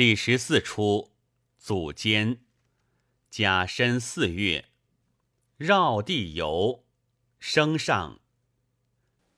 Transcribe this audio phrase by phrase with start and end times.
[0.00, 1.12] 第十四出，
[1.58, 2.38] 祖间，
[3.28, 4.64] 甲申四月，
[5.58, 6.86] 绕地游，
[7.38, 8.18] 升上。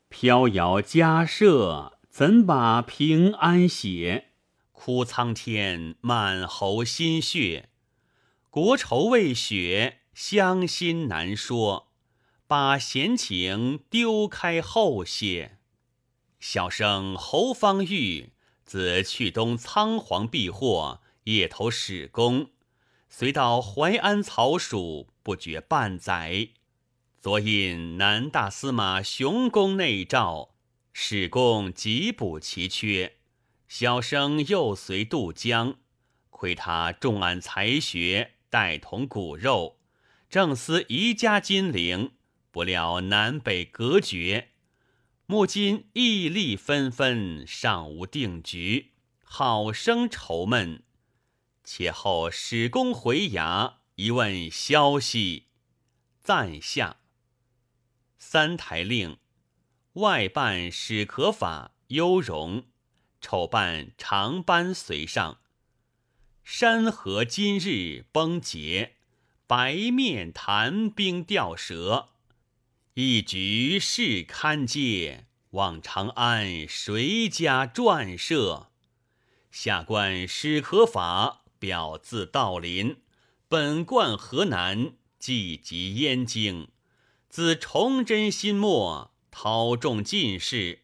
[0.08, 4.34] 飘摇家舍，怎把平安写？
[4.70, 7.70] 哭苍天，满喉心血。
[8.48, 11.92] 国仇未雪，乡心难说。
[12.46, 15.58] 把闲情丢开后些。
[16.38, 18.31] 小生侯方域。
[18.72, 22.52] 自去东仓皇避祸，夜投史公，
[23.10, 26.48] 遂到淮安曹署，不觉半载。
[27.20, 30.54] 昨因南大司马熊公内召，
[30.94, 33.16] 史公急补其缺。
[33.68, 35.76] 小生又随渡江，
[36.30, 39.76] 亏他重案才学，带同骨肉，
[40.30, 42.12] 正思宜家金陵，
[42.50, 44.51] 不料南北隔绝。
[45.32, 48.90] 目今异力纷纷，尚无定局，
[49.24, 50.82] 好生愁闷。
[51.64, 55.46] 且后史公回衙，一问消息，
[56.20, 56.98] 暂下。
[58.18, 59.16] 三台令：
[59.94, 62.66] 外办史可法优容，
[63.22, 65.38] 丑办长班随上。
[66.44, 68.96] 山河今日崩竭，
[69.46, 72.10] 白面谈兵吊舌。
[72.92, 78.68] 一局事堪接，望长安谁家撰设？
[79.50, 82.96] 下官史可法表字道林，
[83.48, 86.68] 本贯河南，寄籍燕京。
[87.28, 90.78] 自崇祯新末，讨中进士，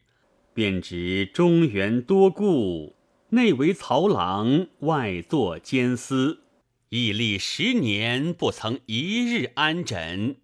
[0.53, 2.95] 便知中原多故，
[3.29, 6.43] 内为曹郎，外作监司，
[6.89, 10.35] 屹立十年，不曾一日安枕。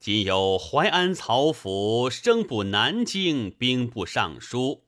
[0.00, 4.84] 今有淮安曹府升部南京兵部尚书，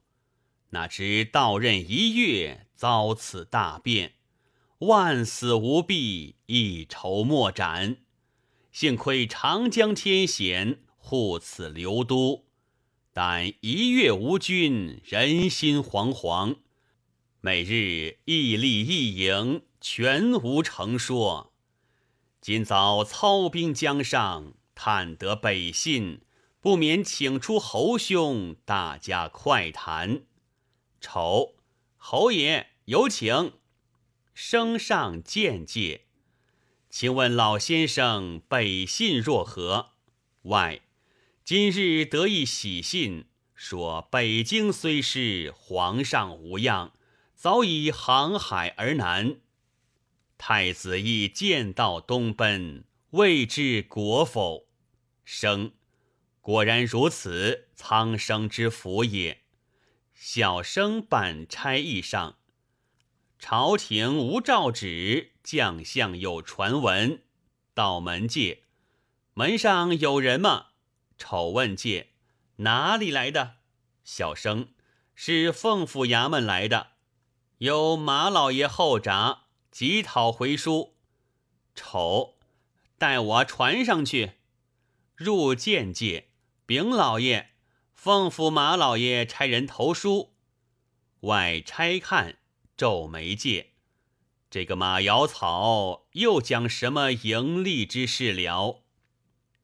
[0.70, 4.14] 哪知到任一月，遭此大变，
[4.78, 7.98] 万死无弊，一筹莫展。
[8.72, 12.46] 幸亏长江天险，护此刘都，
[13.12, 16.56] 但一月无君，人心惶惶。
[17.42, 21.52] 每日一立一营，全无成说。
[22.40, 24.54] 今早操兵江上。
[24.74, 26.22] 探得北信，
[26.60, 30.22] 不免请出侯兄，大家快谈。
[31.00, 31.56] 丑，
[31.96, 33.52] 侯爷有请。
[34.34, 36.06] 升上见介，
[36.88, 39.90] 请问老先生北信若何？
[40.44, 40.80] 外，
[41.44, 46.92] 今日得一喜信，说北京虽失，皇上无恙，
[47.34, 49.36] 早已航海而南。
[50.38, 54.68] 太子亦见道东奔，未知国否？
[55.22, 55.72] 生，
[56.40, 59.42] 果然如此，苍生之福也。
[60.14, 62.38] 小生办差议上，
[63.38, 67.22] 朝廷无诏旨，将相有传闻。
[67.74, 68.62] 到门界，
[69.34, 70.68] 门上有人吗？
[71.18, 72.12] 丑问界，
[72.56, 73.56] 哪里来的？
[74.04, 74.72] 小生
[75.14, 76.92] 是奉府衙门来的，
[77.58, 80.96] 有马老爷候札，急讨回书。
[81.74, 82.36] 丑，
[83.02, 84.34] 带我传上去。
[85.16, 86.28] 入见界，
[86.66, 87.48] 禀老爷，
[87.92, 90.34] 奉府马老爷差人投书。
[91.22, 92.38] 外差看，
[92.76, 93.72] 皱眉界，
[94.48, 98.84] 这个马瑶草又讲什么盈利之事了？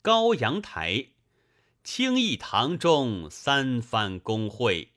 [0.03, 1.11] 高阳台，
[1.85, 4.95] 清义堂中三番公会，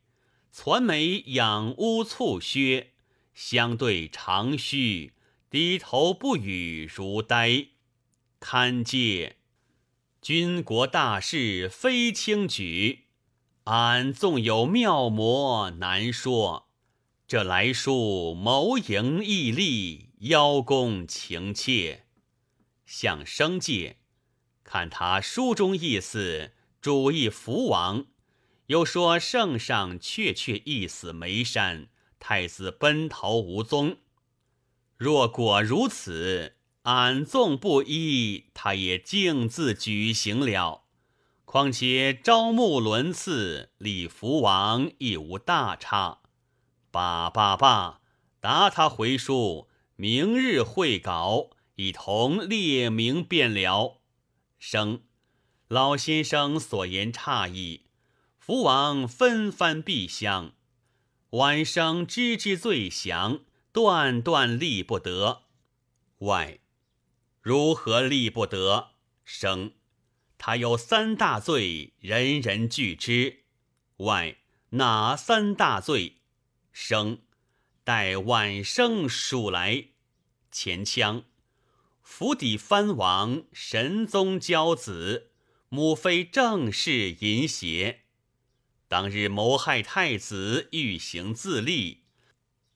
[0.50, 2.94] 攒眉仰屋促靴，
[3.35, 5.13] 相对长吁，
[5.52, 7.68] 低头不语如呆。
[8.41, 9.38] 堪借。
[10.19, 13.06] 军国大事非轻举，
[13.66, 16.68] 俺纵有妙魔难说。
[17.28, 22.06] 这来书谋营毅力，邀功情切，
[22.84, 23.97] 向生界。
[24.63, 28.08] 看他书中意思，主意福王，
[28.66, 33.97] 又说圣上确确一死眉山，太子奔逃无踪。
[34.97, 36.55] 若果如此。
[36.83, 40.85] 俺纵不依，他也径自举行了。
[41.45, 46.22] 况且朝暮轮次，李福王亦无大差。
[46.89, 48.01] 罢罢罢，
[48.39, 54.01] 答他回书，明日会稿，一同列明便了。
[54.57, 55.03] 生，
[55.67, 57.85] 老先生所言差矣。
[58.39, 60.53] 福王纷番避相，
[61.31, 63.41] 晚生知之最详，
[63.72, 65.43] 断断立不得。
[66.19, 66.57] 外。
[67.41, 68.91] 如何立不得？
[69.23, 69.73] 生，
[70.38, 73.46] 他有三大罪，人人惧之。
[73.97, 74.38] 外
[74.70, 76.17] 哪三大罪？
[76.72, 77.23] 生，
[77.84, 79.88] 待晚生数来。
[80.52, 81.23] 前腔，
[82.03, 85.32] 府邸藩王神宗骄子，
[85.70, 88.02] 母妃正室淫邪。
[88.88, 92.03] 当日谋害太子，欲行自立。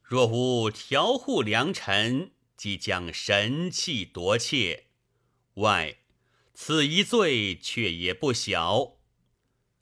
[0.02, 4.86] 若无调护良臣，即将神器夺窃。
[5.56, 5.98] 外，
[6.54, 8.98] 此一罪却也不小。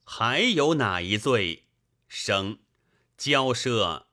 [0.03, 1.65] 还有哪一罪？
[2.07, 2.59] 生
[3.17, 4.05] 骄奢，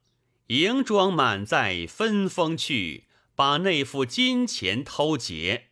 [0.46, 5.68] 营装满载分封去，把那副金钱偷劫。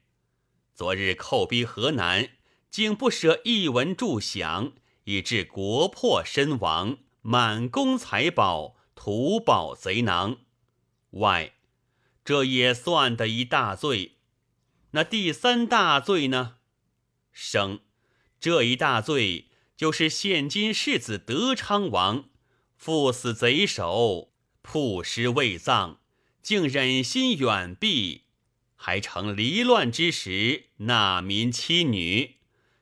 [0.75, 2.31] 昨日寇逼河南，
[2.71, 4.73] 竟不舍一文助饷，
[5.05, 10.39] 以致国破身亡，满宫财宝土宝贼囊。
[11.13, 11.55] 外，
[12.29, 14.19] 这也算得一大罪。
[14.91, 16.57] 那第三大罪呢？
[17.33, 17.81] 生
[18.39, 19.47] 这一大罪。
[19.75, 22.29] 就是现今世子德昌王，
[22.77, 26.01] 父死贼首，曝尸未葬，
[26.43, 28.25] 竟忍心远避，
[28.77, 32.37] 还成离乱之时纳民妻女，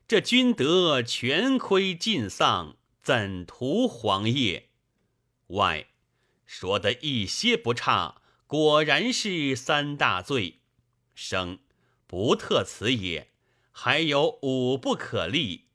[0.09, 4.71] 这君德全亏尽丧，怎图皇业？
[5.49, 5.87] 外
[6.45, 10.61] 说的一些不差，果然是三大罪。
[11.15, 11.59] 生
[12.07, 13.31] 不特此也，
[13.73, 15.67] 还有五不可立。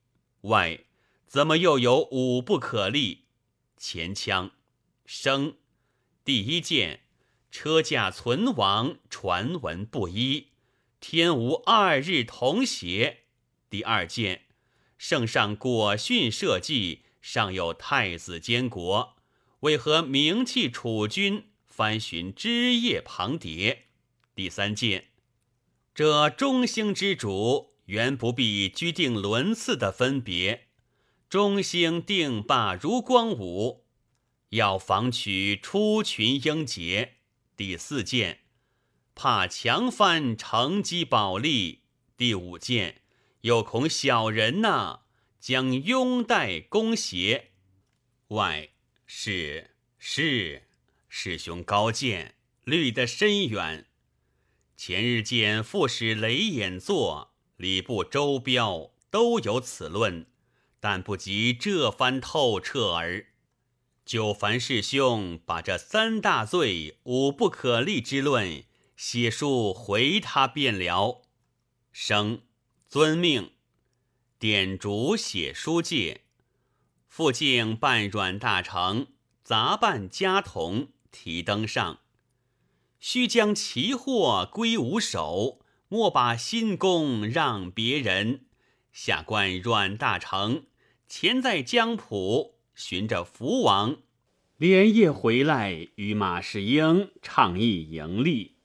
[0.41, 0.85] 外。
[1.27, 3.23] 怎么又有五不可立？
[3.77, 4.51] 前腔
[5.05, 5.55] 生
[6.25, 7.03] 第一件，
[7.49, 10.49] 车驾存亡，传闻不一，
[10.99, 13.19] 天无二日同谐。
[13.69, 14.41] 第二件，
[14.97, 19.15] 圣上果训社稷，尚有太子监国，
[19.61, 21.50] 为何名气储君，
[21.81, 23.87] 翻寻枝叶旁蝶？
[24.35, 25.05] 第三件，
[25.95, 30.67] 这中兴之主，原不必拘定轮次的分别。
[31.27, 33.87] 中兴定罢如光武，
[34.49, 37.15] 要防取出群英杰。
[37.57, 38.41] 第四件，
[39.15, 41.81] 怕强藩乘机保利。
[42.15, 43.01] 第五件，
[43.41, 44.99] 又恐小人呐
[45.39, 47.53] 将拥戴攻邪。
[48.27, 48.69] 外
[49.07, 50.67] 是是
[51.13, 53.85] 师兄高见，虑得深远。
[54.77, 60.25] 前日见副使雷演作，礼部周彪都有此论。
[60.79, 63.27] 但不及这番透彻儿，
[64.05, 68.63] 就烦师兄把这三大罪五不可立之论
[68.95, 71.23] 写书回他便了。
[71.91, 72.43] 生
[72.87, 73.51] 遵命，
[74.39, 76.21] 点烛写书戒，
[77.09, 79.07] 复敬办阮大成，
[79.43, 81.99] 杂办家童提灯上，
[82.99, 88.45] 须将奇货归吾手，莫把新功让别人。
[88.91, 90.65] 下官阮大成。
[91.07, 93.97] 前在江浦寻着福王，
[94.55, 98.55] 连夜回来与马士英倡议盈利，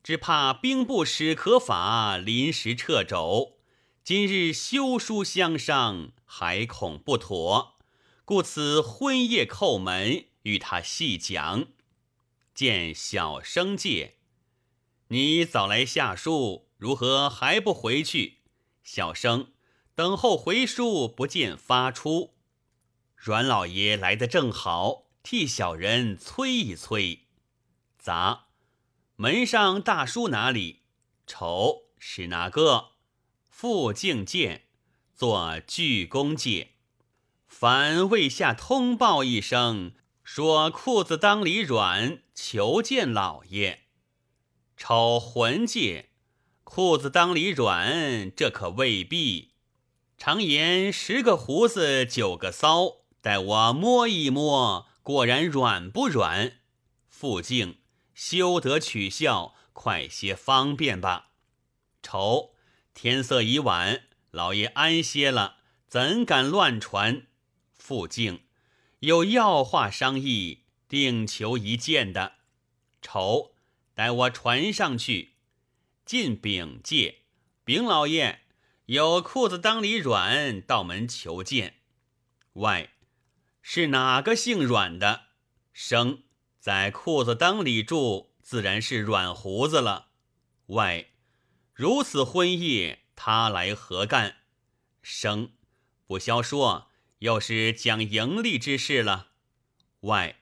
[0.00, 3.56] 只怕兵不使可法，临时掣肘。
[4.04, 7.78] 今日休书相商，还恐不妥，
[8.24, 11.66] 故此婚夜叩门，与他细讲。
[12.54, 14.14] 见小生介，
[15.08, 18.38] 你早来下书，如何还不回去？
[18.82, 19.48] 小生。
[19.96, 22.34] 等候回书不见发出，
[23.14, 27.26] 阮老爷来得正好，替小人催一催。
[27.96, 28.46] 杂
[29.14, 30.80] 门上大书哪里？
[31.28, 32.94] 丑是哪个？
[33.48, 34.64] 复敬见，
[35.14, 36.72] 做鞠躬戒。
[37.46, 39.92] 凡未下通报一声，
[40.24, 43.82] 说裤子裆里软，求见老爷。
[44.74, 46.08] 丑魂戒，
[46.64, 49.52] 裤子裆里软，这可未必。
[50.16, 56.54] 常言十个胡子九个骚，待我摸一摸，果然软不软？
[57.06, 57.78] 傅静，
[58.14, 61.32] 休得取笑，快些方便吧。
[62.02, 62.54] 愁，
[62.94, 67.26] 天色已晚，老爷安歇了，怎敢乱传？
[67.76, 68.43] 傅静，
[69.04, 72.36] 有要话商议，定求一见的。
[73.02, 73.54] 愁，
[73.92, 75.34] 待我传上去。
[76.06, 77.18] 进禀介，
[77.66, 78.40] 禀老爷。
[78.86, 81.80] 有裤子裆里软，到门求见。
[82.54, 82.94] 外
[83.60, 85.26] 是哪个姓阮的？
[85.74, 86.22] 生
[86.58, 90.08] 在裤子裆里住，自然是软胡子了。
[90.68, 91.10] 外
[91.74, 94.36] 如此婚夜，他来何干？
[95.02, 95.52] 生
[96.06, 96.90] 不消说，
[97.24, 99.28] 又是讲盈利之事了。
[100.00, 100.36] 外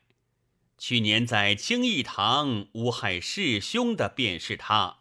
[0.76, 4.98] 去年在清义堂诬害师兄的，便是他。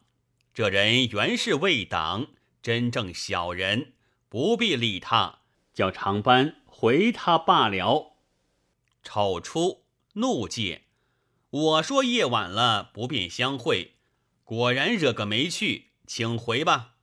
[0.54, 2.28] 这人原是魏党。
[2.62, 3.94] 真正小人
[4.30, 5.40] 不必理他，
[5.74, 8.14] 叫长班回他罢了。
[9.02, 10.84] 丑出怒戒，
[11.50, 13.96] 我说夜晚了，不便相会，
[14.44, 16.98] 果然惹个没趣，请回吧。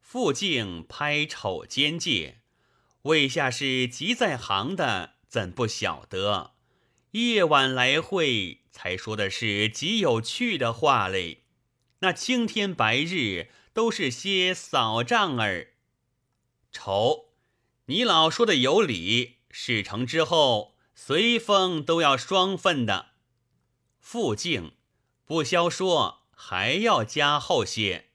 [0.00, 2.38] 傅敬拍丑肩戒，
[3.02, 6.52] 魏下是急在行的，怎不晓得？
[7.12, 11.44] 夜晚来会，才说的是极有趣的话嘞。
[12.00, 15.74] 那青天白日都是些扫账儿。
[16.70, 17.30] 丑，
[17.86, 19.38] 你老说的有理。
[19.50, 23.12] 事成之后，随风都要双份的。
[23.98, 24.72] 傅敬，
[25.24, 28.10] 不消说，还要加厚些。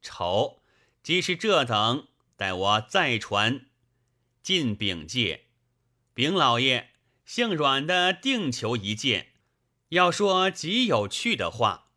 [0.00, 0.62] 丑。
[1.02, 3.66] 即是这等，待我再传。
[4.48, 5.44] 进禀介，
[6.14, 6.88] 禀老爷，
[7.26, 9.34] 姓阮的定求一见，
[9.90, 11.90] 要说极有趣的话。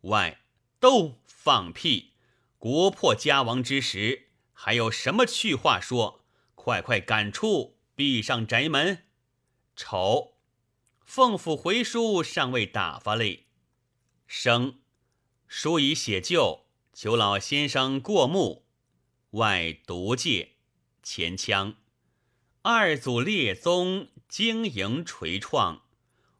[0.00, 0.40] 外
[0.80, 2.14] 都放屁！
[2.58, 6.24] 国破家亡之时，还有什么趣话说？
[6.56, 9.04] 快快赶出，闭上宅门。
[9.76, 10.34] 丑，
[11.04, 13.46] 奉府回书尚未打发嘞。
[14.26, 14.80] 生，
[15.46, 16.64] 书已写就。
[16.92, 18.66] 求老先生过目，
[19.30, 20.56] 外独戒
[21.00, 21.76] 前腔，
[22.64, 25.82] 二祖列宗经营垂创，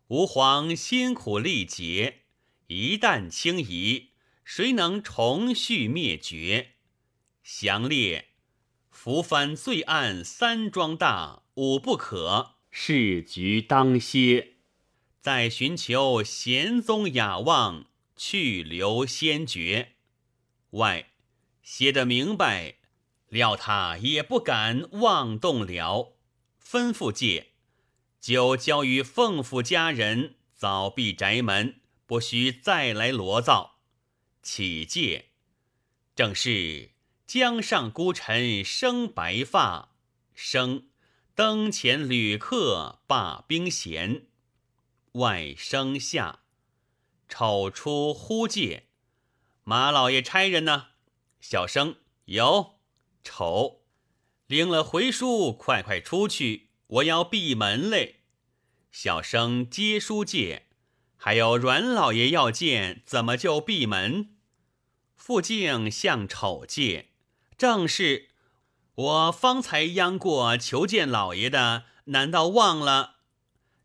[0.06, 2.20] 吾皇辛苦历劫，
[2.68, 4.10] 一旦轻移，
[4.44, 6.74] 谁能重续灭绝？
[7.42, 8.28] 详列
[8.88, 14.52] 扶藩罪案三桩大，五不可，事局当歇，
[15.20, 19.96] 再寻求贤宗雅望，去留先决。
[20.70, 21.10] 外
[21.64, 22.76] 写得明白，
[23.32, 26.12] 料他也不敢妄动了。
[26.62, 27.52] 吩咐戒
[28.20, 33.78] 就交于凤府家人，早闭宅门，不许再来罗造。
[34.42, 35.30] 启戒
[36.14, 36.90] 正是
[37.26, 39.94] 江上孤臣生白发，
[40.34, 40.88] 生
[41.34, 44.26] 灯前旅客罢兵闲。
[45.12, 46.40] 外生下
[47.30, 48.88] 丑出呼戒。
[49.64, 50.88] 马老爷差人呢？
[51.40, 51.96] 小生
[52.26, 52.81] 有。
[53.24, 53.82] 丑
[54.46, 58.20] 领了回书，快快出去，我要闭门嘞。
[58.90, 60.66] 小生接书戒，
[61.16, 64.36] 还有阮老爷要见，怎么就闭门？
[65.16, 67.10] 傅静向丑戒，
[67.56, 68.28] 正是
[68.94, 73.16] 我方才央过求见老爷的，难道忘了？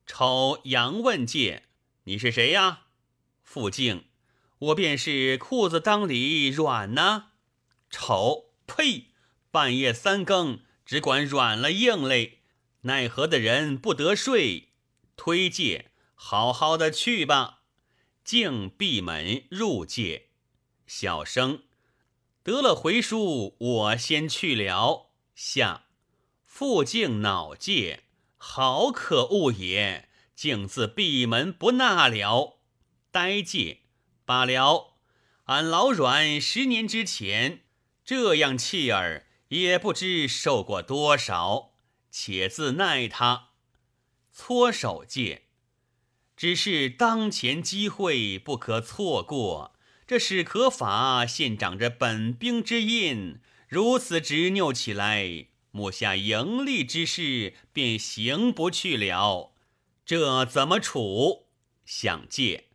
[0.06, 1.64] 丑杨问借，
[2.04, 2.88] 你是谁呀？
[3.44, 4.06] 傅静。
[4.60, 7.26] 我便是裤子裆里软呢，
[7.92, 9.12] 丑呸！
[9.58, 12.42] 半夜三更只管软了硬嘞，
[12.82, 14.74] 奈何的人不得睡？
[15.16, 17.62] 推介，好好的去吧。
[18.24, 20.28] 竟闭门入界，
[20.86, 21.64] 小生
[22.44, 25.10] 得了回书，我先去了。
[25.34, 25.86] 下
[26.46, 28.04] 复敬恼戒，
[28.38, 30.08] 好可恶也！
[30.36, 32.60] 竟自闭门不纳了，
[33.10, 33.80] 呆戒。
[34.24, 34.94] 罢了，
[35.46, 37.62] 俺老阮十年之前
[38.06, 41.74] 这样气儿，也不知受过多少，
[42.12, 43.50] 且自奈他
[44.32, 45.44] 搓手戒，
[46.36, 49.74] 只是当前机会不可错过。
[50.06, 59.54] 这史可法现长着本兵之印，如此执拗起来，目下盈利之事便行不去了。
[60.06, 61.48] 这怎么处？
[61.86, 62.70] 想借，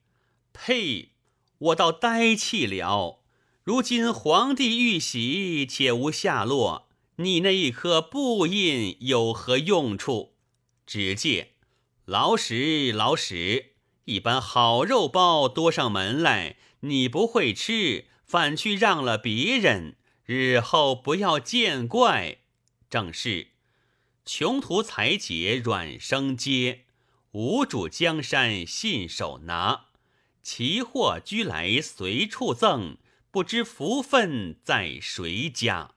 [0.52, 1.12] 呸！
[1.58, 3.21] 我倒呆气了。
[3.64, 10.34] 如今皇帝玉玺且无下落，你那一颗布印有何用处？
[10.84, 11.50] 只见
[12.04, 13.74] 老史老史，
[14.06, 22.38] 一般好肉包多上门来，你不会吃，反去让了别人，日后不要见怪。
[22.90, 23.52] 正是
[24.24, 26.86] 穷途才解软生接，
[27.30, 29.84] 无主江山信手拿。
[30.42, 32.96] 奇货居来随处赠，
[33.32, 35.92] 不知福分在谁家。